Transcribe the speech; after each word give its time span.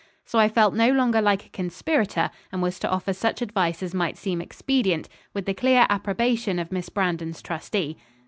So 0.25 0.39
I 0.39 0.49
felt 0.49 0.73
no 0.73 0.89
longer 0.89 1.21
like 1.21 1.45
a 1.45 1.49
conspirator, 1.49 2.31
and 2.51 2.59
was 2.63 2.79
to 2.79 2.89
offer 2.89 3.13
such 3.13 3.39
advice 3.39 3.83
as 3.83 3.93
might 3.93 4.17
seem 4.17 4.41
expedient, 4.41 5.07
with 5.35 5.45
the 5.45 5.53
clear 5.53 5.85
approbation 5.91 6.57
of 6.57 6.71
Miss 6.71 6.89
Brandon's 6.89 7.39
trustee. 7.39 7.97